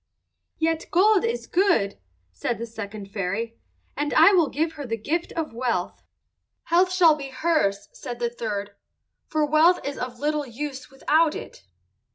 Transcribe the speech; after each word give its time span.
"Yet 0.57 0.87
gold 0.89 1.23
is 1.23 1.45
good," 1.45 1.99
said 2.31 2.57
the 2.57 2.65
second 2.65 3.11
fairy, 3.11 3.59
"and 3.95 4.15
I 4.15 4.33
will 4.33 4.49
give 4.49 4.71
her 4.71 4.85
the 4.87 4.97
gift 4.97 5.31
of 5.33 5.53
wealth." 5.53 6.01
"Health 6.63 6.91
shall 6.91 7.13
be 7.13 7.29
hers," 7.29 7.87
said 7.93 8.17
the 8.17 8.31
third, 8.31 8.71
"for 9.27 9.45
wealth 9.45 9.79
is 9.85 9.99
of 9.99 10.17
little 10.19 10.47
use 10.47 10.89
without 10.89 11.35
it." 11.35 11.63